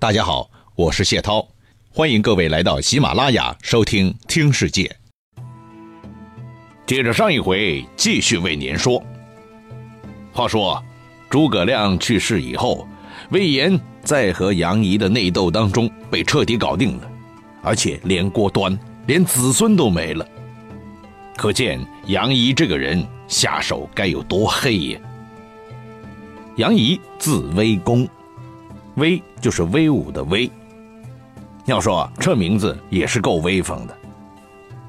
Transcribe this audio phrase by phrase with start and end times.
[0.00, 1.46] 大家好，我是谢涛，
[1.92, 4.84] 欢迎各位来到喜马拉雅收听《听世界》。
[6.86, 9.04] 接着上一回，继续为您说。
[10.32, 10.82] 话说，
[11.28, 12.88] 诸葛亮去世以后，
[13.30, 17.10] 魏延在和杨仪的内斗当中被彻底搞定了，
[17.62, 18.76] 而且连锅端，
[19.06, 20.26] 连子孙都没了。
[21.36, 25.00] 可见杨仪这个人下手该有多黑呀！
[26.56, 28.08] 杨仪字威公。
[29.00, 30.48] 威就是威武的威。
[31.64, 33.96] 要说这名字也是够威风的，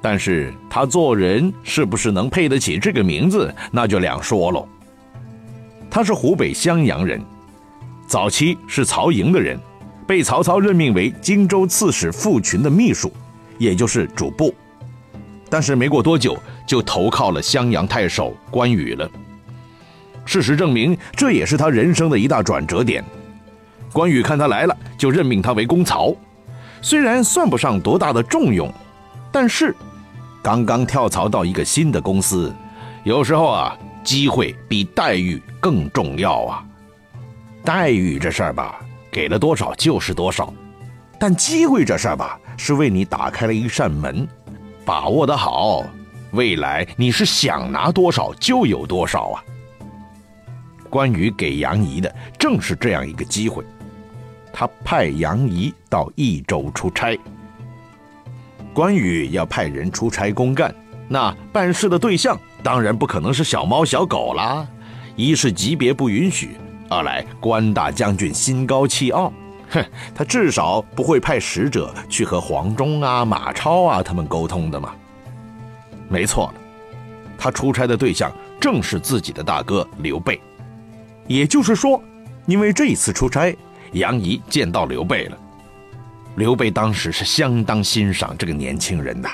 [0.01, 4.67] 但是他做人是不是能配得起这个名字，那就两说喽。
[5.89, 7.21] 他是湖北襄阳人，
[8.07, 9.59] 早期是曹营的人，
[10.07, 13.11] 被曹操任命为荆州刺史傅群的秘书，
[13.57, 14.53] 也就是主簿。
[15.49, 19.09] 但是没过多久，就投靠了襄阳太守关羽了。
[20.23, 23.03] 事实证明，这也是他人生的一大转折点。
[23.91, 26.15] 关羽看他来了，就任命他为公曹。
[26.81, 28.71] 虽然算不上多大的重用，
[29.31, 29.75] 但是
[30.41, 32.53] 刚刚跳槽到一个新的公司，
[33.03, 36.65] 有时候啊，机会比待遇更重要啊。
[37.63, 38.79] 待遇这事儿吧，
[39.11, 40.51] 给了多少就是多少；
[41.19, 44.27] 但机会这事儿吧，是为你打开了一扇门，
[44.83, 45.83] 把握得好，
[46.31, 49.43] 未来你是想拿多少就有多少啊。
[50.89, 53.63] 关羽给杨仪的正是这样一个机会。
[54.53, 57.17] 他派杨仪到益州出差。
[58.73, 60.73] 关羽要派人出差公干，
[61.09, 64.65] 那办事的对象当然不可能是小猫小狗啦。
[65.15, 66.51] 一是级别不允许，
[66.89, 69.31] 二来关大将军心高气傲，
[69.71, 69.85] 哼，
[70.15, 74.93] 他至少不会派使者去和黄忠啊、马超啊他们沟通的嘛。
[76.07, 76.53] 没错了，
[77.37, 80.39] 他出差的对象正是自己的大哥刘备。
[81.27, 82.01] 也就是说，
[82.45, 83.53] 因为这一次出差。
[83.93, 85.37] 杨仪见到刘备了，
[86.35, 89.29] 刘备当时是相当欣赏这个年轻人的。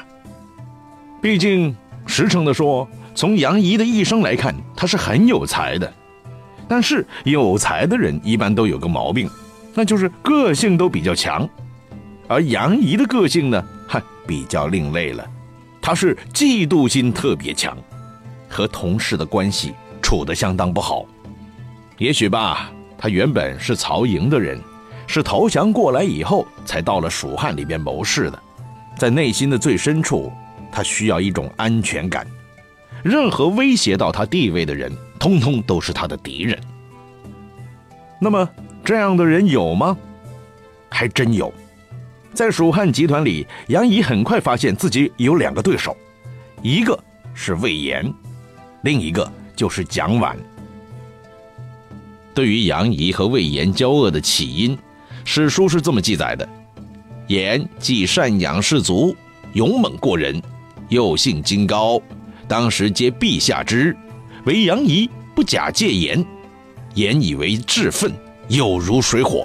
[1.22, 5.93] 毕竟实诚的说，从杨仪的一生来看，他是很有才的。
[6.67, 9.30] 但是有才的人一般都有个毛病，
[9.73, 11.48] 那就是个性都比较强。
[12.27, 15.26] 而杨仪的个性呢，还比较另类了，
[15.82, 17.77] 他是嫉妒心特别强，
[18.49, 21.05] 和同事的关系处得相当不好。
[21.98, 22.70] 也许吧。
[22.97, 24.59] 他原本是曹营的人，
[25.05, 28.43] 是投降过来以后才到了蜀汉里边谋事的，
[28.97, 30.31] 在内心的最深处，
[30.71, 32.25] 他需要一种安全感。
[33.03, 36.59] 任何威胁到他地位的人，通通都是他的敌人。
[38.19, 38.49] 那么
[38.83, 39.95] 这样的人有吗？
[40.89, 41.53] 还真有。
[42.33, 45.95] 在蜀汉集团里，杨仪很快发现自己有两个对手，
[46.61, 46.97] 一个
[47.33, 48.11] 是魏延，
[48.81, 50.35] 另一个就是蒋琬。
[52.37, 54.77] 对于杨仪和魏延交恶的起因，
[55.25, 56.48] 史书是这么记载的：
[57.25, 59.15] 延既善养士卒，
[59.53, 60.39] 勇猛过人，
[60.87, 61.99] 又性精高，
[62.47, 63.97] 当时皆陛下之，
[64.45, 66.23] 唯杨仪不假戒言，
[66.93, 68.14] 言以为志愤，
[68.49, 69.43] 有如水火。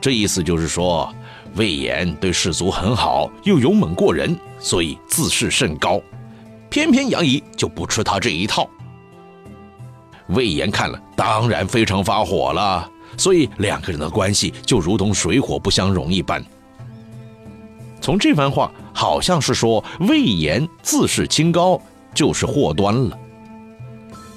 [0.00, 1.14] 这意思就是说，
[1.54, 6.02] 魏延对士卒很好，又勇猛过人，所以自视甚高，
[6.68, 8.68] 偏偏杨仪就不吃他这一套。
[10.28, 16.44] 魏延看了，当然非常发火了，所以两个人的关系就如同水火不相容一般。
[18.00, 21.80] 从这番话，好像是说魏延自视清高，
[22.14, 23.18] 就是祸端了。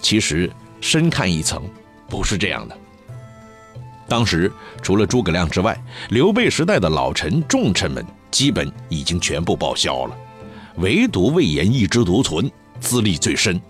[0.02, 0.52] 其实
[0.82, 1.62] 深看一层，
[2.08, 2.78] 不是这样的。
[4.08, 4.52] 当时
[4.82, 5.80] 除了诸葛亮之外，
[6.10, 10.18] 刘备时代的老臣重臣们基本已经全部报销了，
[10.78, 13.62] 唯独魏延一枝独存，资历最深。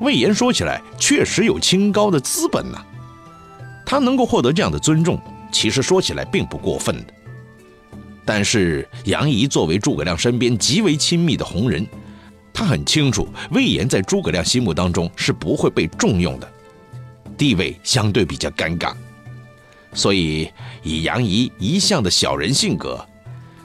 [0.00, 2.78] 魏延说起来确实有清高的资本呐，
[3.86, 5.20] 他能够获得这样的尊重，
[5.52, 7.14] 其实说起来并不过分的。
[8.24, 11.86] 但是杨仪作为诸葛亮身边极为亲密的红人，
[12.52, 16.52] 他很清楚魏延在诸葛亮心目当中是不会被重用的，
[17.36, 18.92] 地位相对比较尴尬。
[19.92, 20.48] 所以
[20.82, 23.04] 以杨仪一向的小人性格，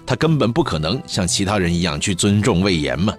[0.06, 3.14] 他根本不可能像其他人一样去尊重魏延嘛。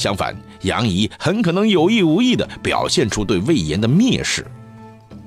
[0.00, 4.46] 相反，杨仪很可能有意无意地表现出对魏延的蔑视，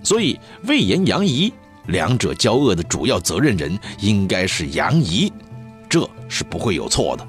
[0.02, 1.54] 所以魏延、杨仪
[1.86, 5.31] 两者交恶的主要责任人应该是杨仪，
[5.88, 7.28] 这是不会有错的。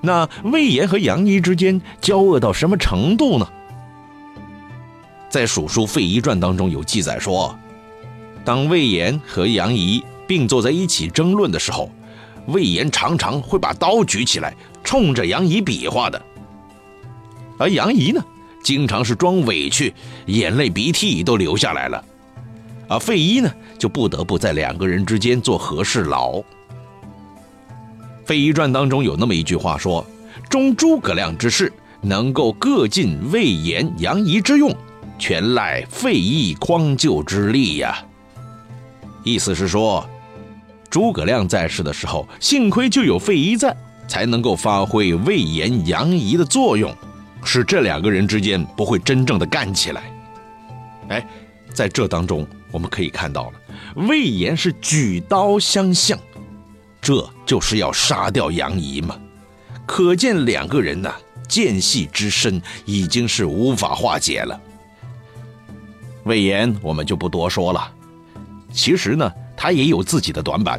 [0.00, 3.46] 那魏延和杨仪之间交恶到什么程度呢？
[5.28, 7.54] 在《蜀书·费祎传》当中有记载说，
[8.46, 11.90] 当魏延和杨仪并坐在一起争论的时候，
[12.46, 14.56] 魏延常常会把刀举起来。
[14.82, 16.20] 冲着杨仪比划的，
[17.58, 18.22] 而杨仪呢，
[18.62, 19.92] 经常是装委屈，
[20.26, 22.04] 眼泪鼻涕都流下来了。
[22.88, 26.32] 而费祎呢，就不得不在两个人之间做和事佬。
[28.26, 30.04] 《费祎传》当中有那么一句话说
[30.50, 34.74] ：“中诸葛亮之事，能够各尽魏延、杨仪之用，
[35.18, 37.96] 全赖费祎匡救之力呀。”
[39.24, 40.06] 意思是说，
[40.90, 43.74] 诸葛亮在世的时候，幸亏就有费祎在，
[44.12, 46.94] 才能够发挥魏延、杨仪的作用，
[47.42, 50.02] 使这两个人之间不会真正的干起来。
[51.08, 51.26] 哎，
[51.72, 53.52] 在这当中，我们可以看到了，
[54.06, 56.18] 魏延是举刀相向，
[57.00, 59.18] 这就是要杀掉杨仪嘛。
[59.86, 61.14] 可见两个人呐，
[61.48, 64.60] 间隙之深，已经是无法化解了。
[66.24, 67.90] 魏延，我们就不多说了。
[68.70, 70.78] 其实呢，他也有自己的短板，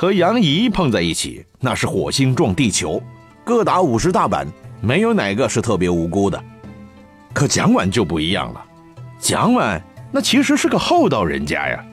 [0.00, 3.02] 和杨仪碰在一起，那是火星撞地球，
[3.42, 4.46] 各打五十大板，
[4.80, 6.40] 没有哪个是特别无辜的。
[7.32, 8.64] 可蒋琬就不一样了，
[9.18, 11.84] 蒋琬那其实是个厚道人家呀。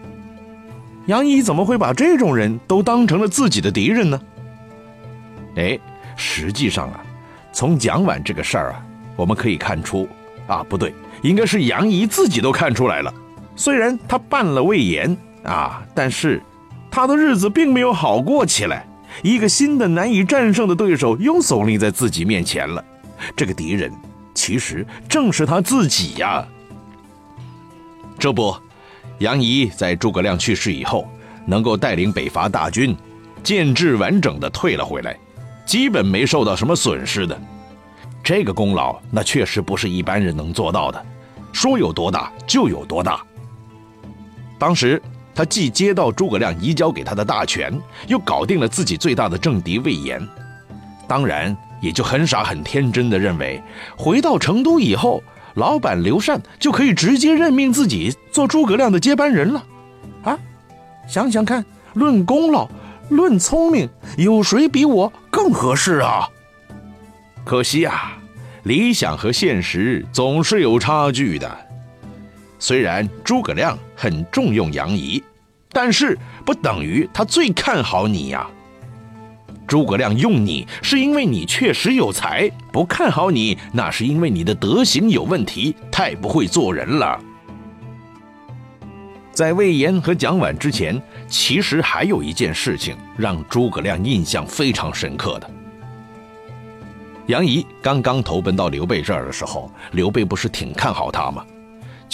[1.08, 4.22] 杨仪怎么会把这种人都当成了自己的敌人呢？
[5.56, 5.80] 哎，
[6.16, 7.04] 实际上啊，
[7.52, 8.86] 从蒋琬这个事儿啊，
[9.16, 10.08] 我们可以看出，
[10.46, 10.94] 啊，不对，
[11.24, 13.12] 应该是杨仪自己都看出来了。
[13.56, 16.40] 虽然他办了魏延啊，但是
[16.96, 18.88] 他的日子并没有好过起来。
[19.22, 22.82] 一个新的难以战胜的对手又耸立在自己面前了。
[23.36, 23.92] 这个敌人
[24.34, 26.48] 其实正是他自己呀。
[28.18, 28.56] 这不，
[29.20, 31.06] 杨仪在诸葛亮去世以后，
[31.46, 32.96] 能够带领北伐大军，
[33.44, 35.18] 建制完整的退了回来，
[35.66, 37.38] 基本没受到什么损失的。
[38.24, 41.06] 这个功劳那确实不是一般人能做到的，
[41.52, 43.22] 说有多大就有多大。
[44.58, 45.02] 当时
[45.36, 47.78] 他既接到诸葛亮移交给他的大权，
[48.08, 50.26] 又搞定了自己最大的政敌魏延，
[51.08, 53.62] 当然也就很傻很天真的认为，
[53.98, 55.22] 回到成都以后，
[55.56, 59.64] 老板刘禅就可以直接任命自己做诸葛亮的接班人了。
[60.24, 60.40] 啊，
[61.06, 62.70] 想想看，论功劳，
[63.10, 66.30] 论聪明，有谁比我更合适啊？
[67.44, 68.18] 可惜啊，
[68.64, 71.65] 理想和现实总是有差距的。
[72.60, 75.24] 虽然诸葛亮很重用杨仪，
[75.72, 78.48] 但是不等于他最看好你呀。
[79.68, 87.20] 诸葛亮用你是因为你确实有才，不看好你那是因为你的德行有问题，太不会做人了。
[89.32, 95.50] 在魏延和蒋琬之前，其实还有一件事情让诸葛亮印象非常深刻的。
[97.26, 101.44] 杨仪刚刚投奔到刘备这儿的时候，刘备不是挺看好他吗？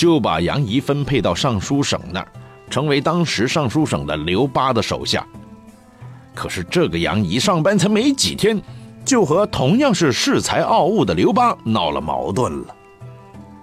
[0.01, 2.27] 就把杨仪分配到尚书省那儿，
[2.71, 5.24] 成为当时尚书省的刘巴的手下。
[6.33, 8.59] 可是这个杨仪上班才没几天，
[9.06, 12.75] 就和同样是恃才傲物的刘巴闹了矛盾了。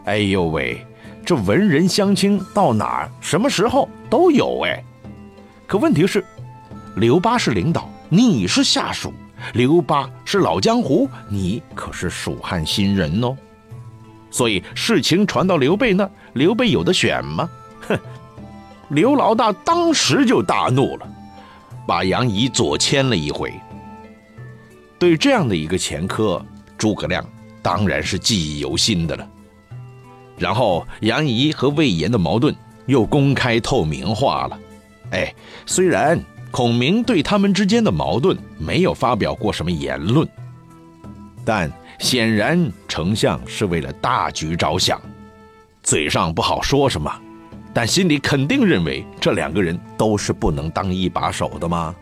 [0.04, 0.86] 哎呦喂，
[1.26, 4.80] 这文人相亲到哪儿、什么时候都有哎。
[5.66, 6.24] 可问题是，
[6.94, 9.10] 刘巴是领导，你是下属；
[9.54, 13.36] 刘巴是老江湖，你可是蜀汉新人哦。
[14.30, 17.48] 所以事情传到刘备那，刘备有的选吗？
[17.88, 17.98] 哼！
[18.90, 21.08] 刘老大当时就大怒了，
[21.86, 23.52] 把杨仪左迁了一回。
[24.98, 26.44] 对这样的一个前科，
[26.76, 27.24] 诸葛亮
[27.62, 29.28] 当然是记忆犹新的了。
[30.36, 32.54] 然后杨仪和魏延的矛盾
[32.86, 34.58] 又公开透明化了。
[35.10, 35.34] 哎，
[35.66, 36.18] 虽然
[36.50, 40.28] 孔明对他们之间的矛盾没有发表过什么言论，
[41.44, 41.70] 但。
[41.98, 45.00] 显然，丞相是为了大局着想，
[45.82, 47.12] 嘴上不好说什么，
[47.74, 51.94] 但心里肯定认为这两个人都是不能当一把手的嘛？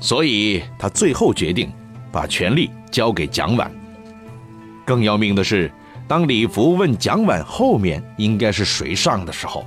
[0.00, 1.72] 所以他最后决定
[2.10, 3.70] 把权力交给蒋琬。
[4.84, 5.70] 更要命的是，
[6.08, 9.64] 当李福问蒋琬后面应该是谁上的时候，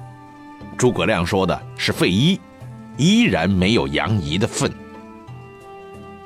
[0.77, 2.39] 诸葛亮说的是费祎，
[2.97, 4.69] 依然没有杨仪的份。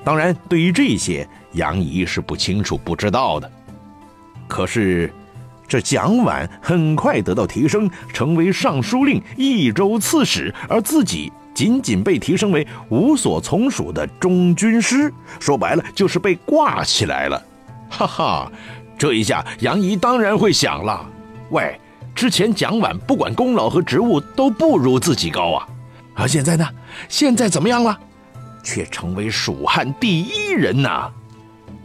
[0.03, 1.29] 当然，对于这些。
[1.53, 3.51] 杨仪是不清楚、不知道的，
[4.47, 5.13] 可是
[5.67, 17.41] 这蒋琬很快得到提升，成为尚书令、益州刺史，而自己仅仅被提升为无所从属的中军师，说白了就是被挂起来了。
[17.89, 18.51] 哈哈，
[18.97, 21.05] 这一下杨仪当然会想了：
[21.49, 21.79] 喂，
[22.15, 25.67] 之前蒋琬不管功劳和职务都不如自己高啊，
[26.15, 26.67] 而现在呢？
[27.09, 27.97] 现在怎么样了？
[28.63, 31.11] 却成为蜀汉第一人呐！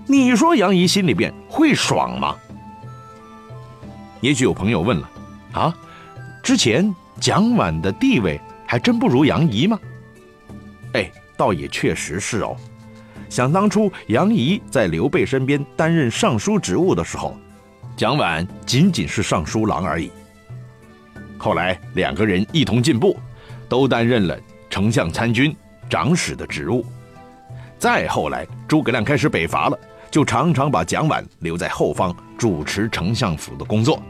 [0.06, 2.36] 你说杨仪心里边会爽吗？
[4.20, 5.10] 也许有朋友问了，
[5.52, 5.74] 啊，
[6.42, 9.78] 之前蒋琬的地位还真不如杨仪吗？
[10.94, 12.56] 哎，倒也确实是哦。
[13.28, 17.36] 想当初杨仪在刘备身边担任尚书职务的时候，
[17.96, 20.10] 蒋琬仅仅是尚书郎而已。
[21.36, 23.18] 后来两个人一同进步，
[23.68, 24.38] 都担任了
[24.70, 25.54] 丞相参军、
[25.90, 26.86] 长史的职务。
[27.78, 29.78] 再后来，诸葛亮开始北伐了，
[30.16, 34.02] 就常常把蒋琬留在后方主持丞相府的工作，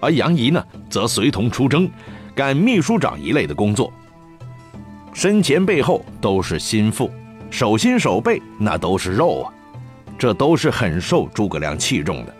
[0.00, 1.88] 而杨仪呢，则随同出征，
[2.34, 3.92] 干秘书长一类的工作。
[5.12, 7.08] 身前背后都是心腹，
[7.48, 9.54] 手心手背那都是肉啊，
[10.18, 12.34] 这都是很受诸葛亮器重的。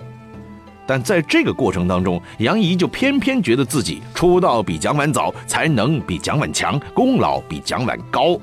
[0.84, 8.36] 但在这个过程当中，杨仪就偏偏觉得自己出道比蒋琬早，才能比蒋琬强，功劳比蒋琬高，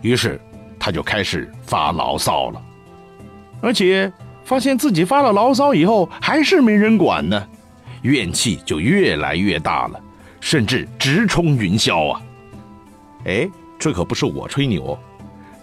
[0.00, 0.40] 于是。
[0.80, 2.62] 他就开始发牢骚了，
[3.60, 4.12] 而且
[4.44, 7.46] 发现自己发了牢骚以后还是没人管呢，
[8.02, 10.00] 怨气就越来越大了，
[10.40, 12.22] 甚至直冲云霄啊！
[13.24, 13.48] 哎，
[13.78, 14.98] 这可不是我吹牛，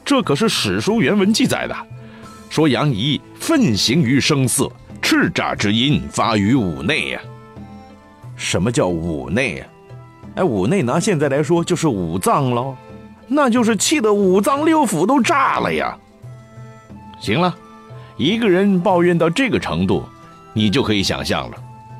[0.03, 1.75] 这可是史书原文记载的，
[2.49, 4.71] 说杨仪奋行于声色，
[5.01, 7.21] 叱咤之音发于五内呀。
[8.35, 9.67] 什么叫五内啊？
[10.35, 12.75] 哎，五内拿现在来说就是五脏喽。
[13.27, 15.97] 那就是气得五脏六腑都炸了呀！
[17.19, 17.55] 行了，
[18.17, 20.03] 一个人抱怨到这个程度，
[20.53, 21.57] 你就可以想象了，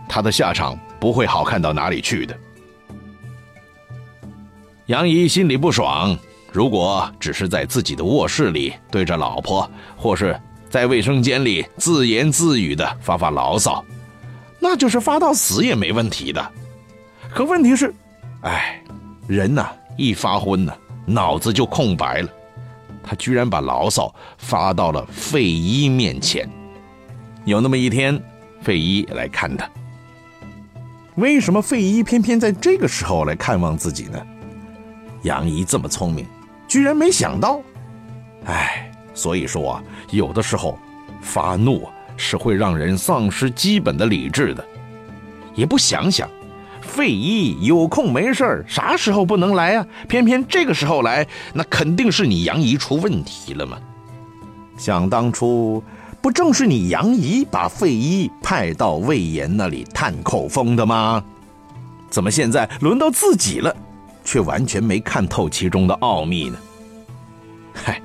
[0.07, 2.38] 他的下场不会好看到哪里去的。
[4.86, 6.17] 杨怡心里不爽，
[6.51, 13.84] 如果只是在自己的卧室里对着老婆，或是在卫生间里自言自语的发发牢骚，
[14.60, 16.51] 那就是发到死也没问题的。
[17.34, 17.93] 可问题是，
[18.41, 18.81] 哎，
[19.27, 19.67] 人呐，
[19.98, 20.74] 一发昏呢。
[21.07, 22.29] 脑子就空白了，
[23.05, 26.50] 他居然把牢骚发到了费祎面前。
[27.45, 28.19] 有那么一天，
[28.62, 29.69] 费祎来看他。
[31.15, 34.19] 为什么费祎偏偏在这个时候来看望自己呢？
[35.21, 36.25] 杨仪这么聪明，
[36.67, 37.62] 居然没想到。
[38.45, 40.77] 哎，所以说啊，有的时候
[41.21, 44.65] 发怒是会让人丧失基本的理智的，
[45.53, 46.29] 也不想想。
[46.86, 49.86] 费祎有空没事啥时候不能来啊？
[50.08, 53.77] 偏偏这个时候来，那肯定是你杨仪出问题了嘛。
[54.77, 55.84] 想当初，
[56.22, 61.24] 不正是你杨仪把费祎派到魏延那里探口风的吗？
[62.10, 63.75] 怎么现在轮到自己了，
[64.24, 66.58] 却完全没看透其中的奥秘呢？
[67.74, 68.01] 嗨，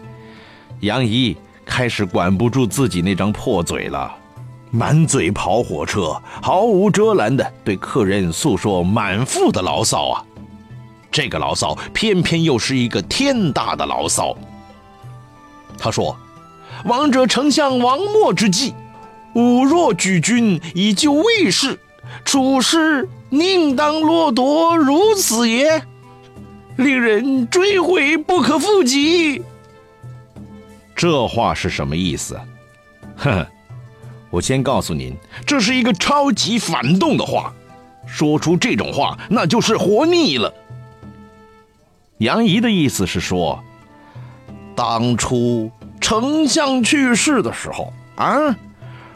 [0.80, 4.12] 杨仪开始管不住自己那张破嘴了。
[4.70, 10.24] 满嘴跑火车，毫无遮拦的对客人诉说满腹的牢骚啊！
[11.10, 14.36] 这个牢骚偏偏又是一个天大的牢骚。
[15.76, 16.16] 他说
[16.86, 18.74] ：“王者丞相王末之际，
[19.34, 21.78] 吾若举军以救魏氏，
[22.24, 25.82] 处事宁当落夺如此也？
[26.76, 29.42] 令人追悔不可复及。”
[30.94, 32.38] 这话是什么意思？
[33.16, 33.44] 哼！
[34.30, 37.52] 我先告诉您，这是一个超级反动的话，
[38.06, 40.54] 说出这种话那就是活腻了。
[42.18, 43.62] 杨仪的意思是说，
[44.76, 45.70] 当初
[46.00, 48.56] 丞相去世的时候啊，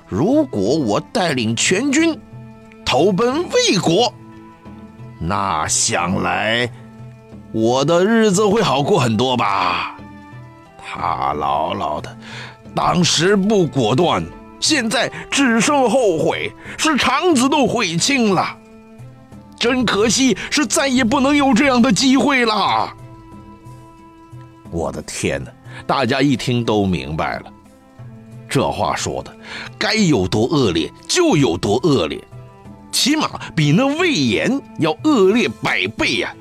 [0.08, 2.18] 如果我带领全军
[2.84, 4.12] 投奔魏国，
[5.20, 6.68] 那想来
[7.52, 9.96] 我的日子会好过很多吧？
[10.78, 12.16] 他姥姥的，
[12.74, 14.24] 当时不果断。
[14.60, 18.56] 现在只剩后悔，是肠子都悔青了。
[19.58, 22.92] 真可惜，是再也不能有这样的机会了。
[24.70, 25.50] 我的天哪！
[25.86, 27.52] 大家一听都明白了，
[28.48, 29.36] 这话说的
[29.76, 32.22] 该有多恶劣就有多恶劣，
[32.92, 36.32] 起码比那魏延要恶劣百倍呀。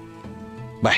[0.84, 0.92] 喂，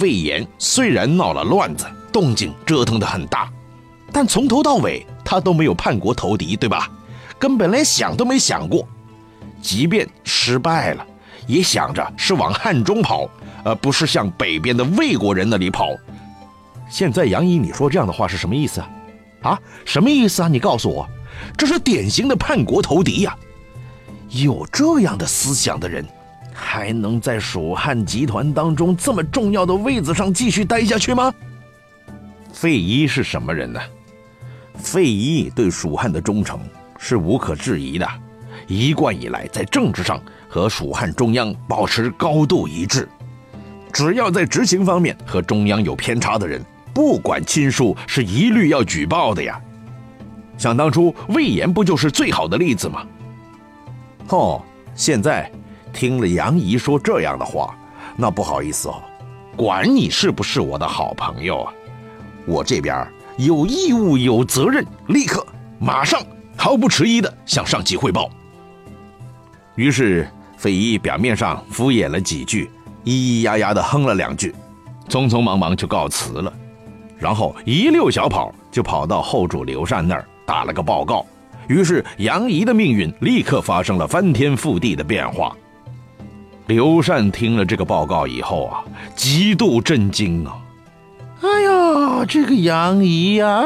[0.00, 3.50] 魏延虽然闹了乱子，动静折腾的很大，
[4.14, 5.04] 但从头到尾。
[5.26, 6.86] 他都没有叛国投敌，对吧？
[7.38, 8.86] 根本连想都没想过。
[9.62, 11.04] 即便失败了，
[11.46, 13.26] 也想着是往汉中跑，
[13.64, 15.88] 而不是向北边的魏国人那里跑。
[16.90, 18.90] 现在杨仪，你说这样的话是什么意思啊？
[19.42, 20.46] 啊，什么意思啊？
[20.46, 21.08] 你告诉我，
[21.56, 23.34] 这是典型的叛国投敌呀！
[24.28, 26.06] 有这样的思想的人，
[26.52, 31.32] 还能在蜀汉集团当中这么重要的位子上继续待下去吗？
[32.52, 33.80] 费祎是什么人呢？
[34.76, 36.60] 费祎对蜀汉的忠诚
[36.98, 38.08] 是无可置疑的，
[38.66, 43.08] 一贯以来在政治上和蜀汉中央保持高度一致。
[43.92, 46.60] 只要在执行方面和中央有偏差的人，
[46.92, 49.60] 不管亲疏，是一律要举报的呀。
[50.58, 53.06] 想当初魏延不就是最好的例子吗？
[54.28, 54.62] 哦，
[54.94, 55.50] 现在
[55.92, 57.76] 听了杨仪说这样的话，
[58.16, 59.00] 那不好意思哦，
[59.56, 61.72] 管你是不是我的好朋友啊，
[62.46, 63.06] 我这边。
[63.36, 65.44] 有义务、有责任，立刻、
[65.80, 66.22] 马上、
[66.56, 68.30] 毫不迟疑的向上级汇报。
[69.74, 72.70] 于是，费祎表面上敷衍了几句，
[73.04, 74.54] 咿咿呀呀的哼了两句，
[75.08, 76.52] 匆匆忙忙就告辞了，
[77.18, 81.26] 然后一溜小跑就跑到后主刘禅那儿打了个报告。
[81.66, 85.56] 于是杨仪的命运立刻发生了翻天覆地的变化。
[86.66, 88.84] 刘禅听了这个报告以后啊，
[89.16, 90.56] 极度震惊啊！
[91.42, 91.83] 哎呀，
[92.14, 93.62] 啊这个杨仪呀，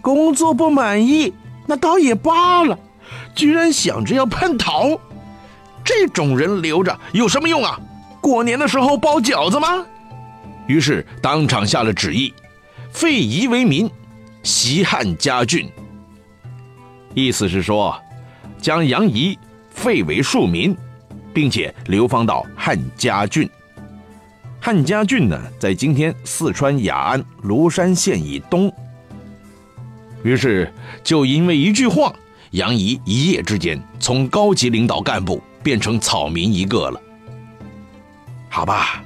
[0.00, 1.32] 工作不满意，
[1.66, 2.78] 那倒也罢了，
[3.34, 4.98] 居然想着要叛逃，
[5.82, 7.80] 这种人留着有什么用啊？
[8.20, 9.84] 过年的时候包饺子吗？
[10.66, 12.32] 于是当场下了旨意，
[12.92, 13.90] 废夷为民，
[14.42, 15.68] 习汉家郡。
[17.14, 17.98] 意思是说，
[18.60, 19.38] 将杨仪
[19.70, 20.76] 废为庶民。
[21.34, 23.48] 并且流放到汉家郡。
[24.64, 28.72] 汉家郡呢，在今天四川雅安芦山县以东。
[30.22, 32.14] 于是，就因为一句话，
[32.52, 37.00] 杨仪一夜之间从高级领导干部变成草民一个了。
[38.48, 39.02] 好吧，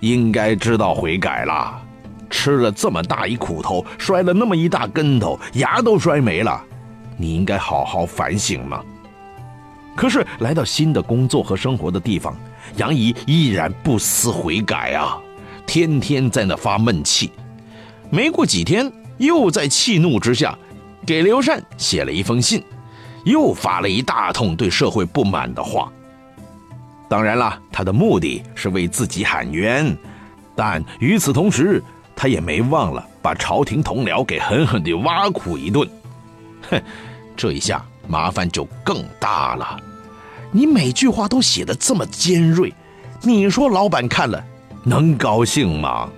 [0.00, 1.80] 应该知道悔改了。
[2.28, 6.60] 吃了这么大一苦头，摔了那么一大跟头，牙都摔没了，
[7.16, 8.82] 你应该好好反省嘛。
[9.94, 12.36] 可是来到新的工作和生活的地方，
[12.76, 15.18] 杨仪依然不思悔改啊，
[15.66, 17.30] 天天在那发闷气。
[18.10, 20.56] 没过几天，又在气怒之下，
[21.06, 22.62] 给刘禅写了一封信，
[23.24, 25.90] 又发了一大通对社会不满的话。
[27.08, 29.96] 当然了，他的目的是为自己喊冤，
[30.54, 31.82] 但与此同时，
[32.14, 35.88] 他也没忘了把朝廷同僚给狠狠地挖苦一顿。
[36.70, 36.80] 哼，
[37.36, 37.84] 这一下。
[38.08, 39.80] 麻烦就更大了，
[40.56, 42.72] 你每句话都写的这么尖锐，
[43.20, 44.42] 你说老板看了
[44.84, 46.08] 能高兴吗？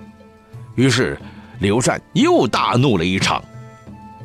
[0.75, 1.19] 于是
[1.59, 3.43] 刘禅又大怒了一场。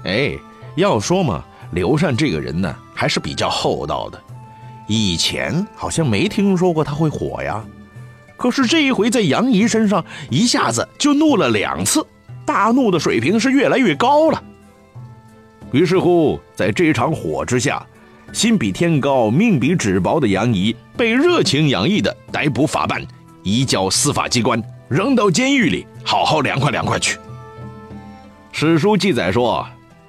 [0.05, 0.31] 哎，
[0.77, 4.23] 要说嘛，刘禅这个人呢还是比较厚道的，
[4.87, 7.65] 以前好像没听说过他会火呀，
[8.37, 12.07] 可是这一回在杨仪身上一下子就怒了两次，
[12.47, 14.41] 大怒的水平是越来越高了。
[15.73, 17.85] 于是乎，在这场火之下，
[18.35, 23.01] 心比天高、命比纸薄的杨仪被热情洋溢的逮捕法办，
[23.45, 27.17] 移交司法机关，扔到监狱里，好好凉快凉快去。
[28.51, 29.65] 史书记载说，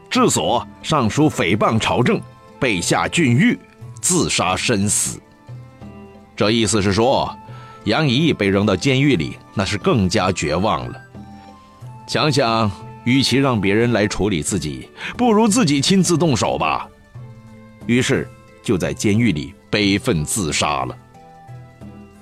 [0.10, 2.20] 治所上书诽谤朝政，
[2.60, 3.58] 被下郡狱，
[4.02, 5.22] 自杀身死。
[6.36, 7.34] 这意思是说，
[7.84, 11.00] 杨仪被扔到监狱里，那是更加绝望了。
[12.08, 12.72] 想想。
[13.06, 16.90] 与其让别人来处理自己，不如自己亲自动手吧。
[17.86, 18.28] 于是
[18.64, 20.98] 就在监狱里悲愤自杀了。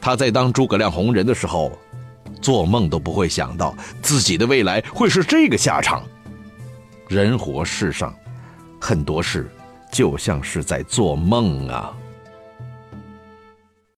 [0.02, 1.72] 他在当诸葛亮红人的时候，
[2.42, 6.04] 做梦都不会想到自己的未来会是这个下场。
[7.08, 8.14] 人活世上，
[8.82, 9.50] 很多事
[9.92, 11.96] 就像是在做梦啊。